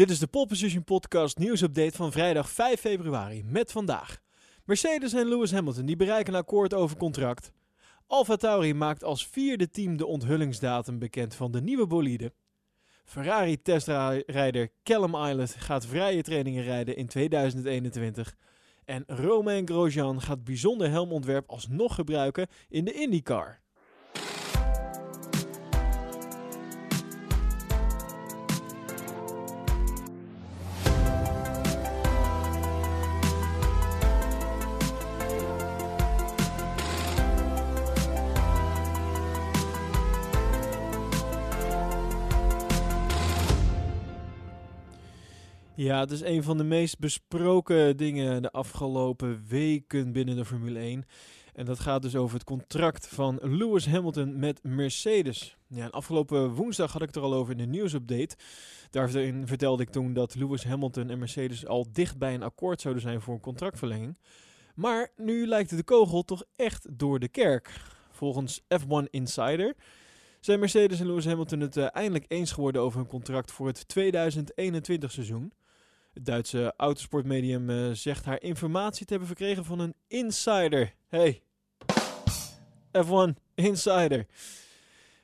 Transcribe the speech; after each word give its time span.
Dit 0.00 0.10
is 0.10 0.18
de 0.18 0.26
Pole 0.26 0.46
Position 0.46 0.84
Podcast 0.84 1.38
nieuwsupdate 1.38 1.96
van 1.96 2.12
vrijdag 2.12 2.50
5 2.50 2.80
februari 2.80 3.44
met 3.44 3.72
vandaag. 3.72 4.20
Mercedes 4.64 5.12
en 5.12 5.28
Lewis 5.28 5.52
Hamilton 5.52 5.86
die 5.86 5.96
bereiken 5.96 6.32
een 6.34 6.40
akkoord 6.40 6.74
over 6.74 6.96
contract. 6.96 7.52
Alfa 8.06 8.36
Tauri 8.36 8.74
maakt 8.74 9.04
als 9.04 9.26
vierde 9.26 9.70
team 9.70 9.96
de 9.96 10.06
onthullingsdatum 10.06 10.98
bekend 10.98 11.34
van 11.34 11.50
de 11.50 11.60
nieuwe 11.60 11.86
bolide. 11.86 12.32
Ferrari 13.04 13.62
testrijder 13.62 14.68
Callum 14.82 15.14
Islet 15.14 15.54
gaat 15.58 15.86
vrije 15.86 16.22
trainingen 16.22 16.62
rijden 16.62 16.96
in 16.96 17.06
2021. 17.06 18.36
En 18.84 19.04
Romain 19.06 19.66
Grosjean 19.68 20.20
gaat 20.20 20.44
bijzonder 20.44 20.90
helmontwerp 20.90 21.50
alsnog 21.50 21.94
gebruiken 21.94 22.48
in 22.68 22.84
de 22.84 22.92
IndyCar. 22.92 23.60
Ja, 45.74 46.00
het 46.00 46.10
is 46.10 46.20
een 46.20 46.42
van 46.42 46.56
de 46.56 46.64
meest 46.64 46.98
besproken 46.98 47.96
dingen 47.96 48.42
de 48.42 48.50
afgelopen 48.50 49.44
weken 49.48 50.12
binnen 50.12 50.36
de 50.36 50.44
Formule 50.44 50.78
1. 50.78 51.04
En 51.54 51.64
dat 51.64 51.80
gaat 51.80 52.02
dus 52.02 52.16
over 52.16 52.34
het 52.34 52.44
contract 52.44 53.08
van 53.08 53.38
Lewis 53.42 53.86
Hamilton 53.86 54.38
met 54.38 54.62
Mercedes. 54.62 55.56
Ja, 55.66 55.84
en 55.84 55.90
afgelopen 55.90 56.50
woensdag 56.50 56.92
had 56.92 57.00
ik 57.00 57.06
het 57.06 57.16
er 57.16 57.22
al 57.22 57.34
over 57.34 57.52
in 57.52 57.58
de 57.58 57.66
nieuwsupdate. 57.66 58.36
Daarin 58.90 59.46
vertelde 59.46 59.82
ik 59.82 59.90
toen 59.90 60.12
dat 60.12 60.34
Lewis 60.34 60.64
Hamilton 60.64 61.10
en 61.10 61.18
Mercedes 61.18 61.66
al 61.66 61.86
dicht 61.92 62.18
bij 62.18 62.34
een 62.34 62.42
akkoord 62.42 62.80
zouden 62.80 63.02
zijn 63.02 63.20
voor 63.20 63.34
een 63.34 63.40
contractverlenging. 63.40 64.18
Maar 64.74 65.12
nu 65.16 65.46
lijkt 65.46 65.76
de 65.76 65.82
kogel 65.82 66.22
toch 66.22 66.44
echt 66.56 66.86
door 66.98 67.18
de 67.18 67.28
kerk. 67.28 67.80
Volgens 68.10 68.60
F1 68.60 69.10
Insider 69.10 69.74
zijn 70.40 70.60
Mercedes 70.60 71.00
en 71.00 71.06
Lewis 71.06 71.26
Hamilton 71.26 71.60
het 71.60 71.76
uh, 71.76 71.86
eindelijk 71.92 72.24
eens 72.28 72.52
geworden 72.52 72.82
over 72.82 73.00
een 73.00 73.06
contract 73.06 73.52
voor 73.52 73.66
het 73.66 73.88
2021 73.88 75.10
seizoen. 75.10 75.52
Duitse 76.22 76.74
autosportmedium 76.76 77.70
uh, 77.70 77.90
zegt 77.92 78.24
haar 78.24 78.42
informatie 78.42 79.06
te 79.06 79.10
hebben 79.10 79.28
verkregen 79.28 79.64
van 79.64 79.78
een 79.78 79.94
insider. 80.06 80.94
Hey, 81.08 81.42
F1 82.98 83.42
Insider. 83.54 84.26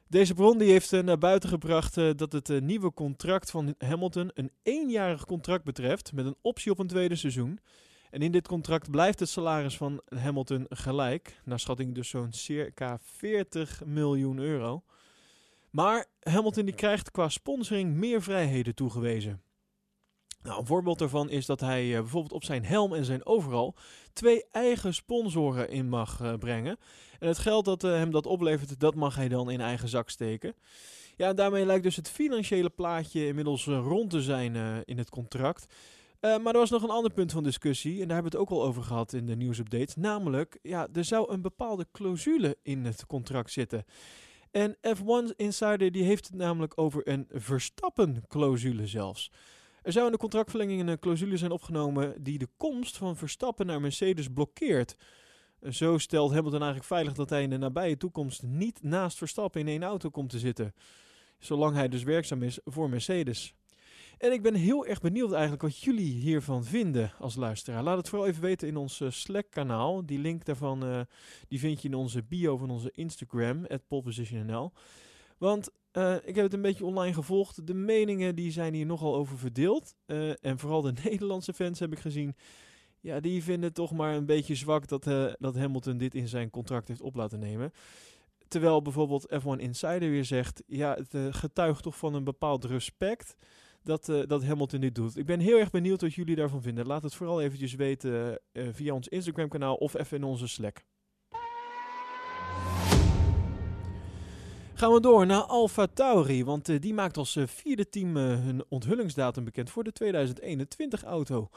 Deze 0.08 0.34
bron 0.34 0.58
die 0.58 0.70
heeft 0.70 0.92
uh, 0.92 1.02
naar 1.02 1.19
buiten 1.19 1.48
gebracht 1.48 1.97
uh, 1.97 2.11
dat 2.17 2.33
het 2.33 2.61
nieuwe 2.61 2.92
contract 2.92 3.50
van 3.50 3.74
Hamilton 3.78 4.30
een 4.34 4.50
eenjarig 4.62 5.24
contract 5.24 5.64
betreft 5.64 6.12
met 6.12 6.27
een 6.27 6.36
optie 6.41 6.72
op 6.72 6.78
een 6.78 6.86
tweede 6.86 7.17
seizoen. 7.17 7.61
En 8.11 8.22
in 8.22 8.33
dit 8.33 8.48
contract 8.48 8.91
blijft 8.91 9.20
het 9.20 9.28
salaris 9.28 9.77
van 9.77 10.00
Hamilton 10.08 10.67
gelijk, 10.69 11.41
naar 11.44 11.61
schatting 11.61 11.94
dus 11.94 12.08
zo'n 12.08 12.33
circa 12.33 12.98
40 13.00 13.84
miljoen 13.84 14.39
euro. 14.39 14.83
Maar 15.70 16.06
Hamilton 16.20 16.64
die 16.64 16.74
krijgt 16.74 17.11
qua 17.11 17.28
sponsoring 17.28 17.94
meer 17.94 18.22
vrijheden 18.22 18.74
toegewezen. 18.74 19.42
Nou, 20.47 20.58
een 20.58 20.66
voorbeeld 20.66 20.98
daarvan 20.98 21.30
is 21.30 21.47
dat 21.47 21.61
hij 21.61 21.86
uh, 21.86 21.98
bijvoorbeeld 21.98 22.33
op 22.33 22.44
zijn 22.44 22.64
helm 22.64 22.94
en 22.94 23.05
zijn 23.05 23.27
overal 23.27 23.75
twee 24.12 24.44
eigen 24.50 24.94
sponsoren 24.94 25.70
in 25.70 25.89
mag 25.89 26.20
uh, 26.20 26.34
brengen. 26.34 26.77
En 27.19 27.28
het 27.28 27.39
geld 27.39 27.64
dat 27.64 27.84
uh, 27.84 27.91
hem 27.91 28.11
dat 28.11 28.27
oplevert, 28.27 28.80
dat 28.80 28.94
mag 28.94 29.14
hij 29.17 29.28
dan 29.28 29.50
in 29.50 29.61
eigen 29.61 29.89
zak 29.89 30.11
steken. 30.11 30.55
Ja, 31.17 31.33
daarmee 31.33 31.67
lijkt 31.67 31.83
dus 31.83 31.97
het 31.97 32.11
financiële 32.11 32.70
plaatje 32.70 33.27
inmiddels 33.27 33.67
rond 33.67 34.11
te 34.11 34.22
zijn 34.22 34.84
in 34.84 34.98
het 34.98 35.11
contract. 35.11 35.67
maar 36.20 36.52
er 36.52 36.58
was 36.58 36.70
nog 36.70 36.83
een 36.83 36.91
ander 36.91 37.12
punt 37.12 37.33
van 37.33 37.42
discussie, 37.42 37.92
en 37.92 38.08
daar 38.08 38.14
hebben 38.14 38.33
we 38.33 38.39
het 38.39 38.48
ook 38.48 38.58
al 38.58 38.64
over 38.64 38.83
gehad 38.83 39.12
in 39.12 39.27
de 39.27 39.36
nieuwsupdate. 39.36 40.00
Namelijk, 40.00 40.58
ja, 40.62 40.89
er 40.92 41.05
zou 41.05 41.33
een 41.33 41.42
bepaalde 41.42 41.86
clausule 41.92 42.57
in 42.63 42.84
het 42.84 43.07
contract 43.07 43.51
zitten. 43.51 43.84
En 44.51 44.77
F1 44.77 45.36
Insider 45.36 45.92
die 45.92 46.05
heeft 46.05 46.27
het 46.27 46.36
namelijk 46.36 46.73
over 46.77 47.08
een 47.08 47.27
Verstappen-clausule 47.30 48.86
zelfs. 48.86 49.30
Er 49.86 49.92
zou 49.92 50.07
in 50.07 50.13
de 50.13 50.19
contractverlenging 50.19 50.89
een 50.89 50.98
clausule 50.98 51.36
zijn 51.36 51.51
opgenomen 51.51 52.23
die 52.23 52.39
de 52.39 52.48
komst 52.57 52.97
van 52.97 53.17
Verstappen 53.17 53.67
naar 53.67 53.80
Mercedes 53.80 54.29
blokkeert. 54.29 54.97
Zo 55.70 55.98
stelt 55.98 56.33
Hamilton 56.33 56.61
eigenlijk 56.61 56.85
veilig 56.85 57.13
dat 57.13 57.30
hij 57.30 57.42
in 57.42 57.51
de 57.51 57.57
nabije 57.57 57.96
toekomst 57.96 58.42
niet 58.42 58.83
naast 58.83 59.19
Verstappen 59.19 59.61
in 59.61 59.69
één 59.69 59.83
auto 59.83 60.11
komt 60.11 60.30
te 60.30 60.39
zitten. 60.39 60.75
Zolang 61.39 61.75
hij 61.75 61.89
dus 61.89 62.02
werkzaam 62.02 62.42
is 62.42 62.58
voor 62.64 62.89
Mercedes. 62.89 63.55
En 64.19 64.33
ik 64.33 64.42
ben 64.42 64.55
heel 64.55 64.86
erg 64.86 65.01
benieuwd 65.01 65.33
eigenlijk 65.33 65.63
wat 65.63 65.79
jullie 65.79 66.13
hiervan 66.13 66.64
vinden 66.64 67.13
als 67.19 67.35
luisteraar. 67.35 67.83
Laat 67.83 67.96
het 67.96 68.08
vooral 68.08 68.29
even 68.29 68.42
weten 68.42 68.69
in 68.69 68.77
ons 68.77 69.02
Slack-kanaal. 69.08 70.07
Die 70.07 70.19
link 70.19 70.45
daarvan 70.45 71.07
die 71.48 71.58
vind 71.58 71.83
je 71.83 71.89
in 71.89 71.95
onze 71.95 72.23
bio 72.23 72.57
van 72.57 72.70
onze 72.70 72.91
Instagram, 72.91 73.67
@polepositionnl. 73.89 74.73
Want 75.39 75.70
uh, 75.96 76.14
ik 76.14 76.34
heb 76.34 76.45
het 76.45 76.52
een 76.52 76.62
beetje 76.62 76.84
online 76.84 77.14
gevolgd. 77.14 77.67
De 77.67 77.74
meningen 77.74 78.34
die 78.34 78.51
zijn 78.51 78.74
hier 78.74 78.86
nogal 78.86 79.14
over 79.14 79.39
verdeeld. 79.39 79.95
Uh, 80.07 80.45
en 80.45 80.58
vooral 80.58 80.83
de 80.83 80.92
Nederlandse 81.05 81.52
fans 81.52 81.79
heb 81.79 81.92
ik 81.92 81.98
gezien. 81.98 82.36
Ja, 83.01 83.20
die 83.20 83.42
vinden 83.42 83.73
toch 83.73 83.92
maar 83.92 84.14
een 84.14 84.27
beetje 84.27 84.55
zwak 84.55 84.89
dat, 84.89 85.07
uh, 85.07 85.33
dat 85.39 85.57
Hamilton 85.57 85.98
dit 85.98 86.14
in 86.14 86.29
zijn 86.29 86.51
contract 86.51 86.89
heeft 86.89 87.01
op 87.01 87.14
laten 87.14 87.39
nemen. 87.39 87.73
Terwijl 88.48 88.83
bijvoorbeeld 88.83 89.29
F1 89.34 89.61
Insider 89.61 90.11
weer 90.11 90.24
zegt: 90.24 90.62
ja, 90.67 90.95
het 90.95 91.36
getuigt 91.36 91.83
toch 91.83 91.96
van 91.96 92.14
een 92.14 92.24
bepaald 92.24 92.64
respect 92.64 93.36
dat, 93.83 94.07
dat 94.27 94.45
Hamilton 94.45 94.80
dit 94.80 94.95
doet. 94.95 95.17
Ik 95.17 95.27
ben 95.27 95.40
heel 95.40 95.58
erg 95.58 95.70
benieuwd 95.70 96.01
wat 96.01 96.14
jullie 96.14 96.36
daarvan 96.36 96.63
vinden. 96.63 96.86
Laat 96.86 97.02
het 97.02 97.14
vooral 97.14 97.42
eventjes 97.42 97.74
weten 97.74 98.40
via 98.52 98.95
ons 98.95 99.08
Instagram 99.08 99.48
kanaal 99.48 99.74
of 99.74 99.95
even 99.95 100.17
in 100.17 100.24
onze 100.24 100.48
Slack. 100.48 100.84
Gaan 104.77 104.92
we 104.92 105.01
door 105.01 105.27
naar 105.27 105.42
Alfa 105.42 105.87
Tauri, 105.87 106.45
want 106.45 106.69
uh, 106.69 106.81
die 106.81 106.95
maakt 106.95 107.17
als 107.17 107.37
uh, 107.37 107.47
vierde 107.47 107.89
team 107.89 108.17
uh, 108.17 108.25
hun 108.25 108.64
onthullingsdatum 108.69 109.45
bekend 109.45 109.70
voor 109.70 109.85
de 109.85 109.92
2021 109.92 111.03
auto. 111.05 111.48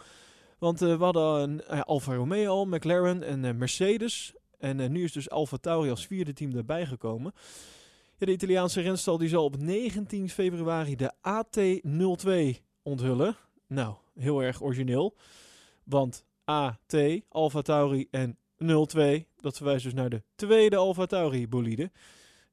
Want 0.59 0.79
we 0.79 0.97
hadden 0.99 1.67
Alfa 1.85 2.15
Romeo 2.15 2.65
McLaren 2.65 3.23
en 3.23 3.57
Mercedes. 3.57 4.33
En 4.57 4.91
nu 4.91 5.03
is 5.03 5.11
dus 5.11 5.29
Alfa 5.29 5.57
Tauri 5.57 5.89
als 5.89 6.07
vierde 6.07 6.33
team 6.33 6.55
erbij 6.55 6.85
gekomen. 6.85 7.33
Ja, 8.17 8.25
de 8.25 8.31
Italiaanse 8.31 8.81
renstal 8.81 9.17
die 9.17 9.29
zal 9.29 9.43
op 9.43 9.57
19 9.57 10.29
februari 10.29 10.95
de 10.95 11.13
AT02 11.13 12.61
onthullen. 12.81 13.35
Nou, 13.67 13.95
heel 14.15 14.43
erg 14.43 14.61
origineel. 14.61 15.15
Want 15.83 16.25
AT, 16.43 16.95
Alfa 17.29 17.61
Tauri 17.61 18.07
en 18.11 18.37
02, 18.57 19.25
dat 19.35 19.55
verwijst 19.55 19.83
dus 19.83 19.93
naar 19.93 20.09
de 20.09 20.23
tweede 20.35 20.75
Alfa 20.75 21.05
Tauri 21.05 21.47
bolide. 21.47 21.91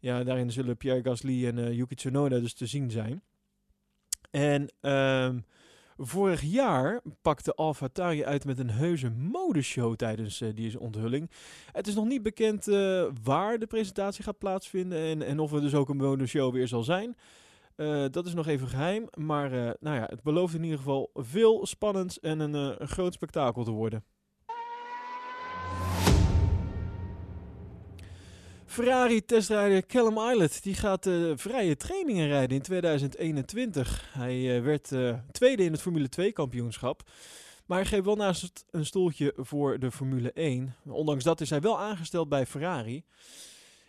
Ja, 0.07 0.25
daarin 0.25 0.53
zullen 0.53 0.77
Pierre 0.77 1.03
Gasly 1.03 1.47
en 1.47 1.59
uh, 1.59 1.73
Yuki 1.73 1.95
Tsunoda 1.95 2.39
dus 2.39 2.55
te 2.55 2.67
zien 2.67 2.91
zijn. 2.91 3.23
En 4.31 4.73
um, 4.81 5.45
vorig 5.97 6.43
jaar 6.43 7.01
pakte 7.23 7.55
AlphaTauri 7.55 8.25
uit 8.25 8.45
met 8.45 8.59
een 8.59 8.71
heuse 8.71 9.11
modeshow 9.11 9.95
tijdens 9.95 10.41
uh, 10.41 10.55
deze 10.55 10.81
onthulling. 10.81 11.31
Het 11.73 11.87
is 11.87 11.95
nog 11.95 12.07
niet 12.07 12.23
bekend 12.23 12.69
uh, 12.69 13.07
waar 13.23 13.59
de 13.59 13.67
presentatie 13.67 14.25
gaat 14.25 14.39
plaatsvinden 14.39 14.99
en, 14.99 15.23
en 15.23 15.39
of 15.39 15.53
er 15.53 15.61
dus 15.61 15.75
ook 15.75 15.89
een 15.89 15.97
modeshow 15.97 16.53
weer 16.53 16.69
zal 16.69 16.83
zijn. 16.83 17.17
Dat 18.11 18.27
is 18.27 18.35
nog 18.35 18.47
even 18.47 18.69
geheim, 18.69 19.07
maar 19.15 19.51
nou 19.81 19.97
ja, 19.97 20.07
het 20.09 20.23
belooft 20.23 20.55
in 20.55 20.63
ieder 20.63 20.79
geval 20.79 21.11
veel 21.15 21.67
spannends 21.67 22.21
en 22.21 22.41
een, 22.41 22.55
een 22.55 22.89
groot 22.89 23.15
spektakel 23.15 23.65
te 23.65 23.71
worden. 23.71 24.05
Ferrari 28.77 29.25
testrijder 29.25 29.87
Callum 29.87 30.31
Islet 30.31 30.63
die 30.63 30.75
gaat 30.75 31.07
uh, 31.07 31.33
vrije 31.37 31.77
trainingen 31.77 32.27
rijden 32.27 32.57
in 32.57 32.63
2021. 32.63 34.09
Hij 34.13 34.57
uh, 34.57 34.65
werd 34.65 34.91
uh, 34.91 35.15
tweede 35.33 35.65
in 35.65 35.73
het 35.73 35.81
Formule 35.81 36.09
2 36.09 36.33
kampioenschap. 36.33 37.03
Maar 37.67 37.79
hij 37.79 37.87
geeft 37.87 38.05
wel 38.05 38.17
naast 38.17 38.65
een 38.71 38.87
stoeltje 38.87 39.33
voor 39.37 39.79
de 39.79 39.91
Formule 39.91 40.33
1. 40.33 40.75
Ondanks 40.87 41.25
dat 41.25 41.41
is 41.41 41.51
hij 41.51 41.61
wel 41.61 41.81
aangesteld 41.81 42.29
bij 42.29 42.47
Ferrari. 42.47 43.05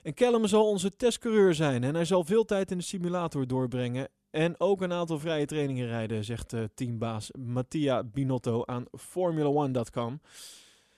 En 0.03 0.13
Callum 0.13 0.47
zal 0.47 0.69
onze 0.69 0.95
testcoureur 0.95 1.53
zijn 1.53 1.83
en 1.83 1.95
hij 1.95 2.05
zal 2.05 2.23
veel 2.23 2.45
tijd 2.45 2.71
in 2.71 2.77
de 2.77 2.83
simulator 2.83 3.47
doorbrengen. 3.47 4.07
En 4.29 4.59
ook 4.59 4.81
een 4.81 4.93
aantal 4.93 5.19
vrije 5.19 5.45
trainingen 5.45 5.87
rijden, 5.87 6.23
zegt 6.23 6.53
teambaas 6.75 7.31
Mattia 7.37 8.03
Binotto 8.03 8.65
aan 8.65 8.85
Formula1.com. 8.85 10.19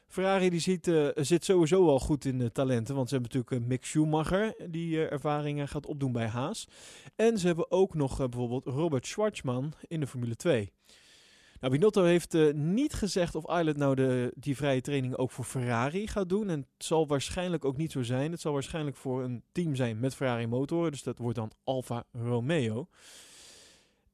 Ferrari 0.09 0.49
die 0.49 0.59
ziet, 0.59 0.87
uh, 0.87 1.07
zit 1.15 1.45
sowieso 1.45 1.87
al 1.87 1.99
goed 1.99 2.25
in 2.25 2.37
de 2.37 2.51
talenten. 2.51 2.95
Want 2.95 3.09
ze 3.09 3.15
hebben 3.15 3.33
natuurlijk 3.33 3.63
uh, 3.63 3.69
Mick 3.69 3.85
Schumacher 3.85 4.55
die 4.67 4.95
uh, 4.95 5.11
ervaringen 5.11 5.67
gaat 5.67 5.85
opdoen 5.85 6.11
bij 6.11 6.27
Haas. 6.27 6.67
En 7.15 7.37
ze 7.37 7.47
hebben 7.47 7.71
ook 7.71 7.93
nog 7.93 8.17
bijvoorbeeld 8.17 8.65
Robert 8.65 9.07
Schwartzman 9.07 9.73
in 9.87 9.99
de 9.99 10.07
Formule 10.07 10.35
2. 10.35 10.71
Nou, 11.59 11.73
Binotto 11.73 12.03
heeft 12.03 12.53
niet 12.53 12.93
gezegd 12.93 13.35
of 13.35 13.57
Islet 13.59 13.77
nou 13.77 13.95
de, 13.95 14.31
die 14.35 14.55
vrije 14.55 14.81
training 14.81 15.15
ook 15.15 15.31
voor 15.31 15.45
Ferrari 15.45 16.07
gaat 16.07 16.29
doen. 16.29 16.49
En 16.49 16.59
het 16.59 16.85
zal 16.85 17.07
waarschijnlijk 17.07 17.65
ook 17.65 17.77
niet 17.77 17.91
zo 17.91 18.03
zijn. 18.03 18.31
Het 18.31 18.41
zal 18.41 18.53
waarschijnlijk 18.53 18.97
voor 18.97 19.23
een 19.23 19.43
team 19.51 19.75
zijn 19.75 19.99
met 19.99 20.15
Ferrari 20.15 20.47
motoren. 20.47 20.91
Dus 20.91 21.03
dat 21.03 21.17
wordt 21.17 21.37
dan 21.37 21.51
Alfa 21.63 22.03
Romeo. 22.11 22.87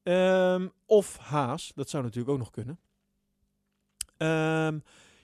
Ehm, 0.02 0.68
of 0.86 1.16
Haas, 1.16 1.72
dat 1.74 1.90
zou 1.90 2.02
natuurlijk 2.02 2.32
ook 2.32 2.38
nog 2.38 2.50
kunnen. 2.50 2.78
Ehm, 4.16 4.78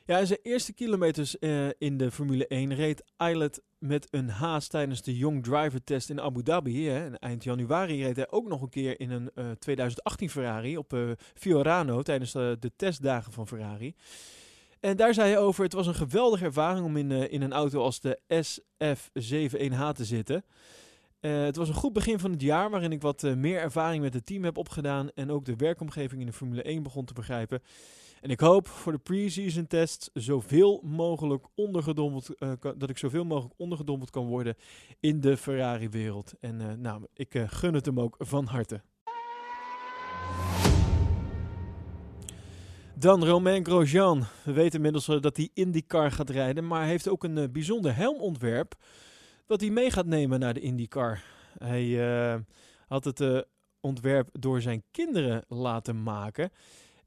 ja, 0.07 0.25
zijn 0.25 0.39
eerste 0.43 0.73
kilometers 0.73 1.39
eh, 1.39 1.69
in 1.79 1.97
de 1.97 2.11
Formule 2.11 2.47
1 2.47 2.75
reed 2.75 3.05
Eilert 3.17 3.61
met 3.79 4.09
een 4.11 4.29
Haas 4.29 4.69
tijdens 4.69 5.03
de 5.03 5.17
Young 5.17 5.43
Driver 5.45 5.85
Test 5.85 6.11
in 6.11 6.21
Abu 6.21 6.43
Dhabi. 6.43 6.89
Hè. 6.89 7.15
Eind 7.15 7.45
januari 7.45 8.03
reed 8.03 8.17
hij 8.17 8.31
ook 8.31 8.49
nog 8.49 8.63
een 8.63 8.69
keer 8.69 9.01
in 9.01 9.11
een 9.11 9.31
2018 9.59 10.27
eh, 10.27 10.33
Ferrari 10.33 10.77
op 10.77 10.93
uh, 10.93 11.11
Fiorano 11.35 12.03
tijdens 12.03 12.33
de 12.33 12.73
testdagen 12.77 13.33
van 13.33 13.49
Ferrari. 13.49 13.95
En 14.81 14.97
daar 14.97 15.15
zei 15.15 15.31
hij 15.31 15.39
over, 15.39 15.65
het 15.65 15.73
was 15.73 15.87
een 15.87 15.95
geweldige 15.95 16.45
ervaring 16.45 16.87
om 16.87 16.97
in, 16.97 17.11
in 17.11 17.43
een 17.43 17.53
auto 17.53 17.83
als 17.83 18.01
de 18.01 18.19
SF71H 18.45 19.93
te 19.93 20.05
zitten. 20.05 20.45
Het 21.21 21.57
was 21.57 21.69
een 21.69 21.75
goed 21.75 21.93
begin 21.93 22.19
van 22.19 22.31
het 22.31 22.41
jaar 22.41 22.71
waarin 22.71 22.93
ik 22.93 23.03
wat 23.03 23.23
meer 23.23 23.61
ervaring 23.61 24.03
met 24.03 24.15
het 24.15 24.27
team 24.27 24.45
heb 24.45 24.57
opgedaan 24.57 25.11
en 25.15 25.31
ook 25.31 25.45
de 25.45 25.57
werkomgeving 25.57 26.21
in 26.21 26.27
de 26.27 26.33
Formule 26.33 26.63
1 26.63 26.83
begon 26.83 27.05
te 27.05 27.15
begrijpen. 27.15 27.63
En 28.23 28.31
ik 28.31 28.41
hoop 28.41 28.69
voor 28.69 28.93
de 28.93 28.99
pre-season 28.99 29.67
tests 29.67 30.11
zoveel 30.13 30.81
mogelijk 30.85 31.47
ondergedompeld, 31.55 32.29
uh, 32.39 32.53
dat 32.77 32.91
ik 32.91 32.99
zoveel 32.99 33.25
mogelijk 33.25 33.55
ondergedompeld 33.57 34.11
kan 34.11 34.27
worden 34.27 34.57
in 35.01 35.21
de 35.21 35.37
Ferrari-wereld. 35.37 36.33
En 36.41 36.81
nou, 36.81 37.07
ik 37.15 37.45
gun 37.47 37.75
het 37.75 37.87
hem 37.87 38.01
ook 38.01 38.17
van 38.19 38.47
harte. 38.47 38.83
Dan 42.95 43.25
Romain 43.25 43.65
Grosjean. 43.65 44.25
We 44.45 44.53
weten 44.53 44.75
inmiddels 44.75 45.07
dat 45.07 45.37
hij 45.37 45.51
IndyCar 45.55 46.11
gaat 46.11 46.31
rijden, 46.31 46.67
maar 46.67 46.81
hij 46.81 46.89
heeft 46.89 47.09
ook 47.09 47.25
een 47.25 47.53
bijzonder 47.53 47.97
helmontwerp 47.97 48.75
wat 49.47 49.61
hij 49.61 49.71
mee 49.71 49.91
gaat 49.91 50.07
nemen 50.07 50.41
naar 50.41 50.55
de 50.55 50.61
IndyCar. 50.61 51.25
Hij 51.59 51.85
uh, 51.85 52.41
had 52.87 53.05
het 53.05 53.21
uh, 53.21 53.41
ontwerp 53.81 54.29
door 54.33 54.61
zijn 54.61 54.83
kinderen 54.91 55.45
laten 55.49 56.03
maken. 56.03 56.51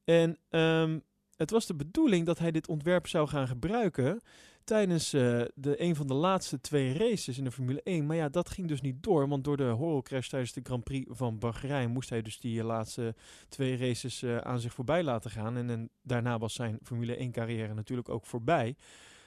En 0.05 0.37
um, 0.49 1.03
het 1.35 1.51
was 1.51 1.65
de 1.65 1.75
bedoeling 1.75 2.25
dat 2.25 2.39
hij 2.39 2.51
dit 2.51 2.67
ontwerp 2.67 3.07
zou 3.07 3.27
gaan 3.27 3.47
gebruiken 3.47 4.21
tijdens 4.63 5.13
uh, 5.13 5.41
de, 5.55 5.81
een 5.81 5.95
van 5.95 6.07
de 6.07 6.13
laatste 6.13 6.61
twee 6.61 6.97
races 6.97 7.37
in 7.37 7.43
de 7.43 7.51
Formule 7.51 7.81
1. 7.83 8.05
Maar 8.05 8.15
ja, 8.15 8.29
dat 8.29 8.49
ging 8.49 8.67
dus 8.67 8.81
niet 8.81 9.03
door, 9.03 9.27
want 9.27 9.43
door 9.43 9.57
de 9.57 9.63
horrorcrash 9.63 10.27
tijdens 10.27 10.53
de 10.53 10.61
Grand 10.63 10.83
Prix 10.83 11.09
van 11.09 11.39
Bahrein 11.39 11.91
moest 11.91 12.09
hij 12.09 12.21
dus 12.21 12.39
die 12.39 12.63
laatste 12.63 13.15
twee 13.49 13.77
races 13.77 14.23
aan 14.25 14.59
zich 14.59 14.73
voorbij 14.73 15.03
laten 15.03 15.31
gaan. 15.31 15.57
En, 15.57 15.69
en 15.69 15.89
daarna 16.01 16.37
was 16.37 16.53
zijn 16.53 16.79
Formule 16.83 17.15
1 17.15 17.31
carrière 17.31 17.73
natuurlijk 17.73 18.09
ook 18.09 18.25
voorbij 18.25 18.75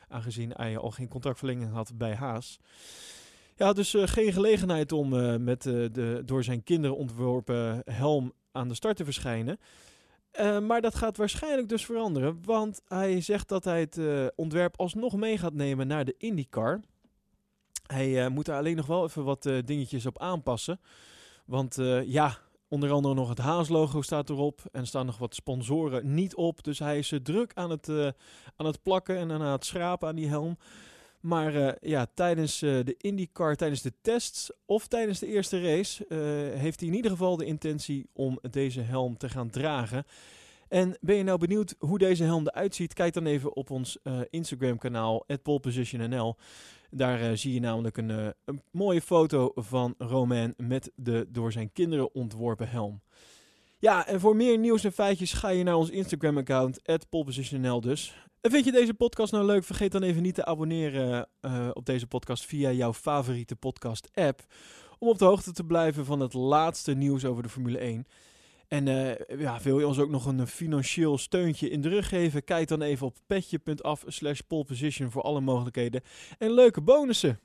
aangezien 0.08 0.52
hij 0.56 0.78
al 0.78 0.90
geen 0.90 1.08
contractverlenging 1.08 1.72
had 1.72 1.92
bij 1.94 2.14
Haas. 2.14 2.58
Ja, 3.56 3.72
dus 3.72 3.94
uh, 3.94 4.06
geen 4.06 4.32
gelegenheid 4.32 4.92
om 4.92 5.08
met 5.44 5.62
de 5.62 6.22
door 6.24 6.44
zijn 6.44 6.62
kinderen 6.62 6.96
ontworpen 6.96 7.82
helm 7.84 8.32
aan 8.52 8.68
de 8.68 8.74
start 8.74 8.96
te 8.96 9.04
verschijnen. 9.04 9.58
Maar 10.66 10.80
dat 10.80 10.94
gaat 10.94 11.16
waarschijnlijk 11.16 11.68
dus 11.68 11.84
veranderen, 11.84 12.40
want 12.44 12.80
hij 12.88 13.20
zegt 13.20 13.48
dat 13.48 13.64
hij 13.64 13.80
het 13.80 14.00
ontwerp 14.34 14.74
alsnog 14.76 15.16
mee 15.16 15.38
gaat 15.38 15.54
nemen 15.54 15.86
naar 15.86 16.04
de 16.04 16.14
IndyCar. 16.18 16.80
Hij 17.86 18.28
moet 18.28 18.48
er 18.48 18.54
alleen 18.54 18.76
nog 18.76 18.86
wel 18.86 19.04
even 19.04 19.24
wat 19.24 19.42
dingetjes 19.64 20.06
op 20.06 20.18
aanpassen. 20.18 20.80
Want 21.44 21.76
ja, 22.04 22.38
Onder 22.70 22.90
andere 22.90 23.14
nog 23.14 23.28
het 23.28 23.38
Haas-logo 23.38 24.02
staat 24.02 24.30
erop. 24.30 24.60
En 24.72 24.86
staan 24.86 25.06
nog 25.06 25.18
wat 25.18 25.34
sponsoren 25.34 26.14
niet 26.14 26.34
op. 26.34 26.64
Dus 26.64 26.78
hij 26.78 26.98
is 26.98 27.12
druk 27.22 27.52
aan 27.54 27.70
het, 27.70 27.88
aan 28.56 28.66
het 28.66 28.82
plakken 28.82 29.16
en 29.16 29.30
aan 29.30 29.40
het 29.40 29.64
schrapen 29.64 30.08
aan 30.08 30.14
die 30.14 30.28
helm. 30.28 30.58
Maar 31.20 31.54
uh, 31.54 31.72
ja, 31.80 32.06
tijdens 32.14 32.58
de 32.58 32.94
IndyCar, 32.98 33.56
tijdens 33.56 33.82
de 33.82 33.92
tests 34.00 34.52
of 34.66 34.86
tijdens 34.86 35.18
de 35.18 35.26
eerste 35.26 35.60
race... 35.60 36.04
heeft 36.58 36.80
hij 36.80 36.88
in 36.88 36.94
ieder 36.94 37.10
geval 37.10 37.36
de 37.36 37.44
intentie 37.44 38.08
om 38.12 38.38
deze 38.50 38.80
helm 38.80 39.16
te 39.16 39.28
gaan 39.28 39.50
dragen. 39.50 40.04
En 40.68 40.96
ben 41.00 41.16
je 41.16 41.22
nou 41.22 41.38
benieuwd 41.38 41.74
hoe 41.78 41.98
deze 41.98 42.24
helm 42.24 42.46
eruit 42.46 42.74
ziet? 42.74 42.94
Kijk 42.94 43.12
dan 43.12 43.26
even 43.26 43.56
op 43.56 43.70
ons 43.70 43.98
Instagram-kanaal, 44.30 45.24
@polepositionnl. 45.42 46.36
Daar 46.90 47.36
zie 47.36 47.54
je 47.54 47.60
namelijk 47.60 47.96
een, 47.96 48.34
een, 48.44 48.62
mooie 48.70 49.00
foto 49.00 49.52
van 49.54 49.94
Romain 49.98 50.54
met 50.56 50.92
de 50.94 51.26
door 51.28 51.52
zijn 51.52 51.72
kinderen 51.72 52.14
ontworpen 52.14 52.68
helm. 52.68 53.00
Ja, 53.78 54.06
en 54.06 54.20
voor 54.20 54.36
meer 54.36 54.58
nieuws 54.58 54.84
en 54.84 54.92
feitjes 54.92 55.32
ga 55.32 55.48
je 55.48 55.62
naar 55.62 55.76
ons 55.76 55.90
Instagram-account, 55.90 56.80
@polepositionnl 57.08 57.80
dus. 57.80 58.27
En 58.40 58.50
vind 58.50 58.64
je 58.64 58.72
deze 58.72 58.94
podcast 58.94 59.32
nou 59.32 59.44
leuk? 59.44 59.64
Vergeet 59.64 59.92
dan 59.92 60.02
even 60.02 60.22
niet 60.22 60.34
te 60.34 60.44
abonneren 60.44 61.28
uh, 61.40 61.68
op 61.72 61.86
deze 61.86 62.06
podcast 62.06 62.44
via 62.46 62.72
jouw 62.72 62.92
favoriete 62.92 63.56
podcast-app. 63.56 64.44
Om 64.98 65.08
op 65.08 65.18
de 65.18 65.24
hoogte 65.24 65.52
te 65.52 65.64
blijven 65.64 66.04
van 66.04 66.20
het 66.20 66.32
laatste 66.32 66.94
nieuws 66.94 67.24
over 67.24 67.42
de 67.42 67.48
Formule 67.48 67.78
1. 67.78 68.06
En 68.68 68.86
uh, 68.86 69.38
ja, 69.38 69.60
wil 69.62 69.78
je 69.78 69.86
ons 69.86 69.98
ook 69.98 70.10
nog 70.10 70.26
een 70.26 70.46
financieel 70.46 71.18
steuntje 71.18 71.70
in 71.70 71.80
de 71.80 71.88
rug 71.88 72.08
geven? 72.08 72.44
Kijk 72.44 72.68
dan 72.68 72.82
even 72.82 73.06
op 73.06 73.16
petje.af 73.26 74.04
slash 74.06 74.40
poleposition 74.40 75.10
voor 75.10 75.22
alle 75.22 75.40
mogelijkheden 75.40 76.02
en 76.38 76.50
leuke 76.50 76.80
bonussen. 76.80 77.40